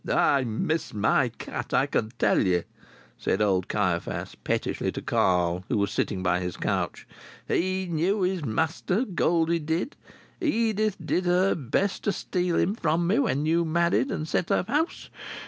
[0.11, 2.63] "I miss my cat, I can tell ye!"
[3.19, 7.07] said old Caiaphas pettishly to Carl, who was sitting by his couch.
[7.47, 9.95] "He knew his master, Goldie did!
[10.41, 14.69] Edith did her best to steal him from me when you married and set up
[14.69, 15.11] house.